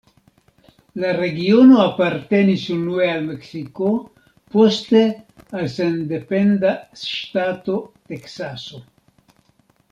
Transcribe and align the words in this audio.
La 1.01 1.09
regiono 1.17 1.75
apartenis 1.83 2.63
unue 2.75 3.09
al 3.17 3.21
Meksiko, 3.25 3.91
poste 4.55 5.03
al 5.61 5.69
sendependa 5.75 6.73
ŝtato 7.03 7.79
Teksaso. 8.13 8.83